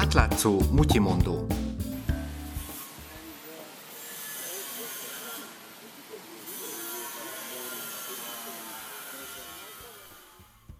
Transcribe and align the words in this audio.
Átlátszó 0.00 0.58
Mutyimondó 0.72 1.46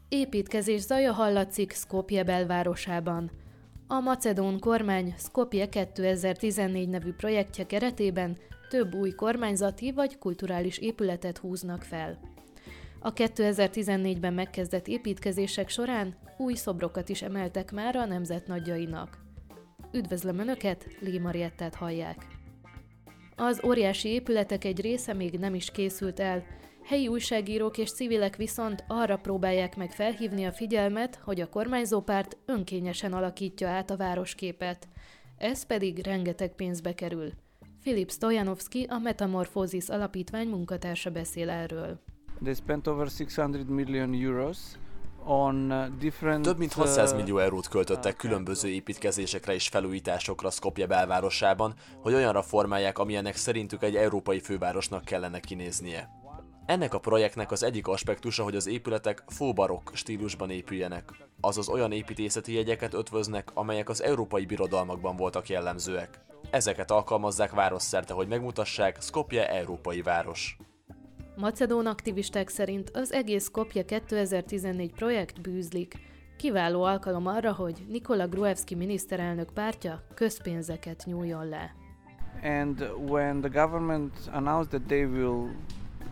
Építkezés 0.09 0.81
zaja 0.81 1.13
hallatszik 1.13 1.73
Skopje 1.73 2.25
belvárosában. 2.25 3.31
A 3.87 4.01
macedón 4.01 4.59
kormány 4.59 5.15
Skopje 5.19 5.69
2014 5.69 6.89
nevű 6.89 7.13
projektje 7.13 7.67
keretében 7.67 8.37
több 8.69 8.95
új 8.95 9.11
kormányzati 9.11 9.93
vagy 9.93 10.19
kulturális 10.19 10.79
épületet 10.79 11.39
húznak 11.39 11.83
fel. 11.83 12.19
A 13.03 13.13
2014-ben 13.13 14.33
megkezdett 14.35 14.89
építkezések 14.89 15.69
során 15.69 16.15
új 16.37 16.55
szobrokat 16.55 17.09
is 17.09 17.23
emeltek 17.23 17.73
már 17.73 17.97
a 17.97 18.05
nemzet 18.05 18.47
nagyjainak. 18.47 19.19
Üdvözlöm 19.93 20.39
Önöket, 20.39 20.87
Lé 21.01 21.19
Mariettát 21.19 21.75
hallják. 21.75 22.27
Az 23.37 23.61
óriási 23.65 24.09
épületek 24.09 24.65
egy 24.65 24.81
része 24.81 25.13
még 25.13 25.39
nem 25.39 25.55
is 25.55 25.71
készült 25.71 26.21
el, 26.21 26.45
helyi 26.85 27.09
újságírók 27.09 27.79
és 27.79 27.93
civilek 27.93 28.37
viszont 28.37 28.85
arra 28.89 29.17
próbálják 29.17 29.77
meg 29.77 29.91
felhívni 29.91 30.45
a 30.45 30.53
figyelmet, 30.53 31.21
hogy 31.25 31.41
a 31.41 31.49
kormányzó 31.49 32.01
párt 32.01 32.37
önkényesen 32.47 33.13
alakítja 33.13 33.69
át 33.69 33.91
a 33.91 33.97
városképet. 33.97 34.89
Ez 35.39 35.67
pedig 35.67 36.05
rengeteg 36.05 36.55
pénzbe 36.55 36.95
kerül. 36.95 37.33
Filip 37.79 38.11
Stojanovski, 38.11 38.87
a 38.89 38.99
Metamorphosis 38.99 39.89
alapítvány 39.89 40.49
munkatársa 40.49 41.11
beszél 41.11 41.51
erről. 41.51 42.01
They 42.43 42.55
spent 42.55 42.87
over 42.87 43.09
600 43.09 43.65
million 43.69 44.15
euros 44.15 44.59
on 45.25 45.71
uh, 45.71 45.99
different, 45.99 46.45
Több 46.45 46.59
mint 46.59 46.73
600 46.73 47.11
uh, 47.11 47.17
millió 47.17 47.39
eurót 47.39 47.69
költöttek 47.69 48.17
különböző 48.17 48.69
építkezésekre 48.69 49.55
és 49.55 49.69
felújításokra 49.69 50.51
Skopje 50.51 50.87
belvárosában, 50.87 51.75
hogy 52.03 52.15
olyanra 52.15 52.43
formálják, 52.43 52.99
amilyennek 52.99 53.37
szerintük 53.37 53.83
egy 53.83 53.97
európai 53.97 54.41
fővárosnak 54.41 55.05
kellene 55.05 55.41
kinéznie. 55.41 56.09
Ennek 56.67 56.95
a 56.95 56.99
projektnek 56.99 57.51
az 57.51 57.63
egyik 57.63 57.87
aspektusa, 57.87 58.43
hogy 58.43 58.57
az 58.57 58.67
épületek 58.67 59.23
fóbarokk 59.27 59.91
stílusban 59.93 60.51
épüljenek, 60.51 61.13
azaz 61.41 61.69
olyan 61.69 61.93
építészeti 61.93 62.53
jegyeket 62.55 62.95
ötvöznek, 62.95 63.51
amelyek 63.55 63.89
az 63.89 64.03
európai 64.03 64.47
birodalmakban 64.47 65.17
voltak 65.17 65.49
jellemzőek. 65.49 66.21
Ezeket 66.51 66.91
alkalmazzák 66.91 67.51
városszerte, 67.51 68.15
hogy 68.15 68.29
megmutassák, 68.29 68.99
Skopje 69.01 69.49
európai 69.51 70.03
város. 70.03 70.57
Macedón 71.41 71.87
aktivisták 71.87 72.49
szerint 72.49 72.91
az 72.91 73.13
egész 73.13 73.45
Skopje 73.45 73.85
2014 73.85 74.93
projekt 74.93 75.41
bűzlik. 75.41 75.95
Kiváló 76.37 76.83
alkalom 76.83 77.27
arra, 77.27 77.53
hogy 77.53 77.85
Nikola 77.89 78.27
Gruevski 78.27 78.75
miniszterelnök 78.75 79.51
pártja 79.53 80.07
közpénzeket 80.15 81.03
nyújjon 81.07 81.49
le. 81.49 81.75
And 82.43 82.91
when 83.09 83.41
the 83.41 83.49
government 83.63 84.13
announced 84.33 84.69
that 84.69 84.83
they 84.83 85.05
will, 85.05 85.49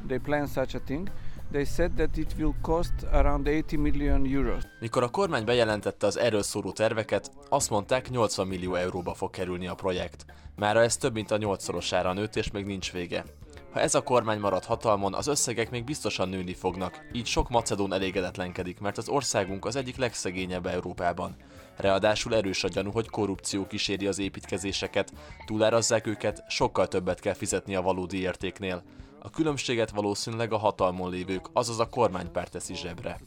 they 0.07 0.19
plan 0.19 0.47
such 0.47 0.75
a 0.75 0.81
thing, 0.85 1.11
they 1.51 1.65
said 1.65 1.93
that 1.93 2.17
it 2.17 2.35
will 2.39 2.55
cost 2.63 2.93
around 3.13 3.47
80 3.47 3.81
million 3.81 4.27
euros. 4.27 4.63
Mikor 4.81 5.03
a 5.03 5.09
kormány 5.09 5.45
bejelentette 5.45 6.07
az 6.07 6.19
erről 6.19 6.43
szóló 6.43 6.73
terveket, 6.73 7.31
azt 7.49 7.71
mondták 7.71 8.11
80 8.11 8.47
millió 8.47 8.75
euróba 8.75 9.15
fog 9.15 9.31
kerülni 9.31 9.67
a 9.67 9.75
projekt. 9.75 10.25
Mára 10.57 10.83
ez 10.83 10.97
több 10.97 11.15
mint 11.15 11.31
a 11.31 11.37
nyolcszorosára 11.37 12.13
nőtt 12.13 12.37
és 12.37 12.51
még 12.51 12.65
nincs 12.65 12.93
vége. 12.93 13.25
Ha 13.73 13.81
ez 13.81 13.95
a 13.95 14.03
kormány 14.03 14.41
marad 14.41 14.65
hatalmon, 14.65 15.15
az 15.15 15.27
összegek 15.27 15.71
még 15.71 15.85
biztosan 15.85 16.29
nőni 16.29 16.55
fognak, 16.55 17.07
így 17.13 17.27
sok 17.27 17.49
macedón 17.49 17.93
elégedetlenkedik, 17.93 18.81
mert 18.81 18.99
az 18.99 19.09
országunk 19.09 19.65
az 19.65 19.77
egyik 19.77 19.97
legszegényebb 19.97 20.67
Európában. 20.67 21.37
Ráadásul 21.77 22.35
erős 22.35 22.65
a 22.65 22.69
gyanú, 22.69 22.91
hogy 22.91 23.09
korrupció 23.09 23.67
kíséri 23.67 24.07
az 24.07 24.19
építkezéseket, 24.19 25.13
túlárazzák 25.47 26.07
őket, 26.07 26.45
sokkal 26.49 26.89
többet 26.89 27.21
kell 27.21 27.35
fizetni 27.35 27.75
a 27.75 27.83
valódi 27.83 28.21
értéknél. 28.21 28.83
A 29.19 29.31
különbséget 29.31 29.91
valószínűleg 29.91 30.53
a 30.53 30.59
hatalmon 30.59 31.11
lévők, 31.11 31.47
azaz 31.53 31.79
a 31.79 31.89
kormánypárt 31.89 32.51
teszi 32.51 32.75
zsebre. 32.75 33.21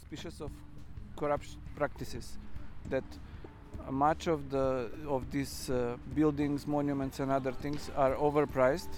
Much 3.90 4.30
of 4.30 4.40
the 4.50 4.90
of 5.06 5.22
these 5.31 5.74
uh, 5.74 5.97
buildings, 6.13 6.66
monuments, 6.66 7.19
and 7.19 7.31
other 7.31 7.53
things 7.53 7.90
are 7.96 8.16
overpriced. 8.18 8.90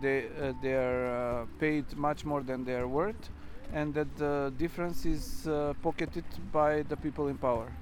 They 0.00 0.24
uh, 0.24 0.52
they 0.60 0.74
are 0.74 1.42
uh, 1.42 1.46
paid 1.58 1.84
much 1.96 2.24
more 2.24 2.42
than 2.42 2.64
they 2.64 2.74
are 2.74 2.86
worth, 2.86 3.30
and 3.72 3.94
that 3.94 4.16
the 4.16 4.52
difference 4.56 5.08
is 5.08 5.46
uh, 5.46 5.72
pocketed 5.80 6.24
by 6.52 6.82
the 6.88 6.96
people 6.96 7.28
in 7.28 7.38
power 7.38 7.72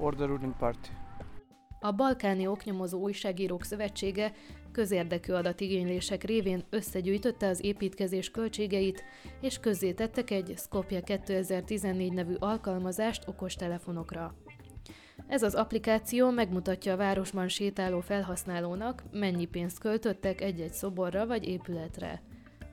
or 0.00 0.14
the 0.14 0.26
ruling 0.26 0.54
party. 0.58 0.90
A 1.80 1.92
Balkáni 1.92 2.46
Oknyomozó 2.46 2.98
Újságírók 2.98 3.64
Szövetsége 3.64 4.32
közérdekű 4.72 5.32
adatigénylések 5.32 6.22
révén 6.22 6.64
összegyűjtötte 6.70 7.46
az 7.46 7.64
építkezés 7.64 8.30
költségeit, 8.30 9.04
és 9.40 9.58
közzétettek 9.58 10.30
egy 10.30 10.54
Skopje 10.56 11.00
2014 11.00 12.12
nevű 12.12 12.34
alkalmazást 12.38 13.28
okostelefonokra. 13.28 14.34
Ez 15.26 15.42
az 15.42 15.54
applikáció 15.54 16.30
megmutatja 16.30 16.92
a 16.92 16.96
városban 16.96 17.48
sétáló 17.48 18.00
felhasználónak, 18.00 19.02
mennyi 19.12 19.44
pénzt 19.44 19.78
költöttek 19.78 20.40
egy-egy 20.40 20.72
szoborra 20.72 21.26
vagy 21.26 21.48
épületre. 21.48 22.22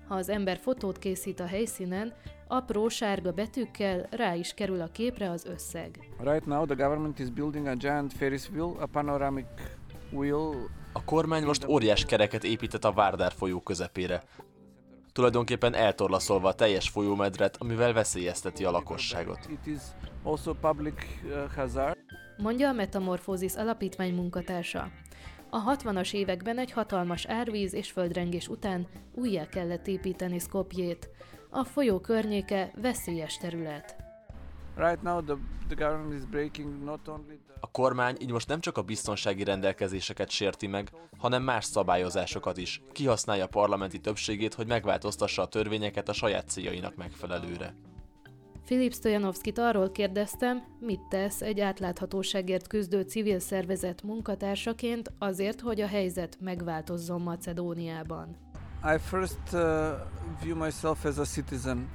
Ha 0.08 0.16
az 0.16 0.30
ember 0.30 0.58
fotót 0.58 1.00
készít 1.00 1.40
a 1.40 1.46
helyszínen, 1.46 2.14
apró 2.48 2.88
sárga 2.88 3.32
betűkkel 3.32 4.08
rá 4.10 4.36
is 4.36 4.54
kerül 4.54 4.82
a 4.82 4.88
képre 4.88 5.30
az 5.30 5.46
összeg. 5.46 6.00
Right 6.20 6.46
now, 6.46 6.66
the 6.66 6.76
government 6.76 7.20
is 7.20 7.30
building 7.30 7.68
a 7.68 7.74
giant 7.74 8.14
Ferris 8.14 8.50
wheel, 8.50 8.76
a 8.80 8.86
panoramic 8.86 9.46
wheel 10.12 10.70
A 10.94 11.04
kormány 11.04 11.44
most 11.44 11.68
óriás 11.68 12.06
kereket 12.06 12.44
épített 12.44 12.86
a 12.86 12.92
Várdár 12.92 13.32
folyó 13.32 13.62
közepére. 13.62 14.24
Tulajdonképpen 15.14 15.74
eltorlaszolva 15.74 16.48
a 16.48 16.54
teljes 16.54 16.90
folyómedret, 16.90 17.56
amivel 17.60 17.94
veszélyezteti 17.94 18.66
a 18.66 18.72
lakosságot. 18.72 19.40
It 19.50 19.66
is 19.66 19.82
also 20.24 20.54
public 20.54 20.96
uh, 21.24 21.54
hazard. 21.56 21.98
Mondja 22.42 22.68
a 22.68 22.74
Metamorphosis 22.74 23.56
alapítvány 23.56 24.14
munkatársa. 24.14 24.92
A 25.50 25.76
60-as 25.76 26.14
években 26.14 26.58
egy 26.58 26.72
hatalmas 26.72 27.26
árvíz 27.26 27.74
és 27.74 27.92
földrengés 27.92 28.48
után 28.48 28.88
újjá 29.16 29.48
kellett 29.48 29.88
építeni 29.88 30.40
Skopjét. 30.40 31.10
A 31.50 31.64
folyó 31.64 32.00
környéke 32.00 32.72
veszélyes 32.82 33.38
terület. 33.38 33.96
A 37.60 37.72
kormány 37.72 38.16
így 38.20 38.32
most 38.32 38.48
nem 38.48 38.60
csak 38.60 38.78
a 38.78 38.82
biztonsági 38.82 39.44
rendelkezéseket 39.44 40.30
sérti 40.30 40.68
meg, 40.68 40.92
hanem 41.18 41.44
más 41.44 41.66
szabályozásokat 41.66 42.58
is. 42.58 42.82
Kihasználja 42.92 43.44
a 43.44 43.48
parlamenti 43.48 44.00
többségét, 44.00 44.54
hogy 44.54 44.68
megváltoztassa 44.68 45.42
a 45.42 45.48
törvényeket 45.48 46.10
a 46.10 46.14
saját 46.14 46.50
céljainak 46.50 46.96
megfelelőre. 46.96 47.76
Filip 48.64 48.94
Stojanovskit 48.94 49.58
arról 49.58 49.92
kérdeztem, 49.92 50.64
mit 50.80 51.00
tesz 51.10 51.42
egy 51.42 51.60
átláthatóságért 51.60 52.68
küzdő 52.68 53.02
civil 53.02 53.40
szervezet 53.40 54.04
munkatársaként 54.04 55.12
azért, 55.20 55.62
hogy 55.62 55.82
a 55.82 55.88
helyzet 55.88 56.38
megváltozzon 56.40 57.22
Macedóniában. 57.22 58.36
I 58.84 58.98
first 58.98 59.40
uh, 59.54 59.60
view 60.44 60.58
myself 60.58 61.06
as 61.06 61.18
a 61.18 61.24
citizen, 61.24 61.90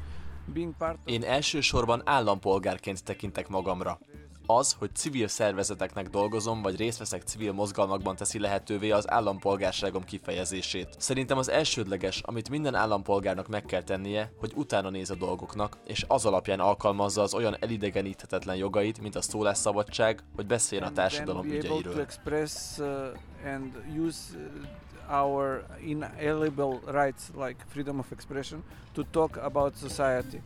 being 0.55 0.75
part 0.79 0.95
of 0.95 1.01
Én 1.05 1.23
elsősorban 1.23 2.03
állampolgárként 2.05 3.05
tekintek 3.05 3.49
magamra. 3.49 3.99
Az, 4.47 4.77
hogy 4.79 4.95
civil 4.95 5.29
szervezeteknek 5.29 6.09
dolgozom, 6.09 6.63
vagy 6.63 6.77
részt 6.77 6.99
veszek 6.99 7.23
civil 7.23 7.53
mozgalmakban 7.53 8.17
teszi 8.17 8.39
lehetővé 8.39 8.91
az 8.91 9.11
állampolgárságom 9.11 10.05
kifejezését. 10.05 10.95
Szerintem 10.99 11.39
az 11.39 11.49
elsődleges, 11.49 12.21
amit 12.25 12.51
minden 12.51 12.75
állampolgárnak 12.75 13.49
meg 13.49 13.65
kell 13.65 13.83
tennie, 13.83 14.33
hogy 14.39 14.53
utána 14.55 14.91
néz 14.91 15.11
a 15.11 15.15
dolgoknak, 15.15 15.77
és 15.87 16.05
az 16.09 16.27
alapján 16.27 16.61
alkalmazza 16.61 17.23
az 17.23 17.35
olyan 17.35 17.57
elidegeníthetetlen 17.61 18.57
jogait, 18.57 19.01
mint 19.01 19.15
a 19.17 19.23
szólásszabadság, 19.23 20.23
hogy 20.37 20.47
beszéljen 20.47 20.89
a 20.89 20.93
társadalom 20.93 21.47
ügyeiről. 21.47 22.07
uh, 22.79 23.13
uh, 24.35 24.45
our 25.09 25.65
inalienable 25.85 26.81
rights 26.87 27.31
like 27.35 27.57
freedom 27.69 27.99
of 27.99 28.13
expression 28.13 28.63
to 28.95 29.05
talk 29.13 29.37
about 29.37 29.77
society. 29.77 30.41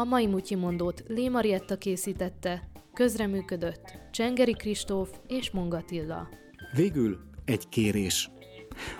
A 0.00 0.04
mai 0.04 0.26
Mutyimondót 0.26 1.04
Lé 1.06 1.28
Marietta 1.28 1.76
készítette, 1.76 2.70
közreműködött 2.94 3.98
Csengeri 4.10 4.52
Kristóf 4.52 5.10
és 5.26 5.50
Mongatilla. 5.50 6.28
Végül 6.76 7.18
egy 7.44 7.68
kérés. 7.68 8.30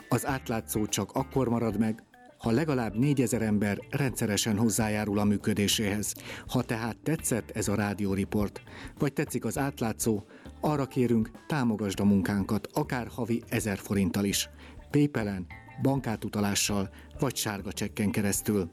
Az 0.09 0.27
átlátszó 0.27 0.87
csak 0.87 1.13
akkor 1.13 1.49
marad 1.49 1.79
meg, 1.79 2.03
ha 2.39 2.51
legalább 2.51 2.97
négyezer 2.97 3.43
ember 3.43 3.79
rendszeresen 3.91 4.59
hozzájárul 4.59 5.19
a 5.19 5.25
működéséhez. 5.25 6.15
Ha 6.47 6.63
tehát 6.63 6.99
tetszett 6.99 7.51
ez 7.51 7.69
a 7.69 7.75
rádióriport, 7.75 8.63
vagy 8.99 9.13
tetszik 9.13 9.45
az 9.45 9.59
átlátszó, 9.59 10.23
arra 10.61 10.87
kérünk, 10.87 11.31
támogasd 11.47 12.01
a 12.01 12.05
munkánkat, 12.05 12.67
akár 12.73 13.07
havi 13.07 13.43
1000 13.49 13.79
forinttal 13.79 14.25
is. 14.25 14.49
Paypalen, 14.91 15.47
bankátutalással 15.83 16.91
vagy 17.19 17.37
sárga 17.37 17.73
csekken 17.73 18.11
keresztül. 18.11 18.71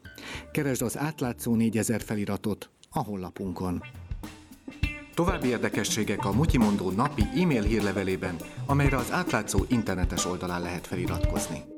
Keresd 0.52 0.82
az 0.82 0.98
átlátszó 0.98 1.54
4000 1.54 2.02
feliratot 2.02 2.70
a 2.90 3.02
honlapunkon. 3.02 3.82
További 5.14 5.48
érdekességek 5.48 6.24
a 6.24 6.32
Mutyimondó 6.32 6.90
napi 6.90 7.22
e-mail 7.22 7.62
hírlevelében, 7.62 8.36
amelyre 8.66 8.96
az 8.96 9.12
átlátszó 9.12 9.64
internetes 9.68 10.26
oldalán 10.26 10.62
lehet 10.62 10.86
feliratkozni. 10.86 11.77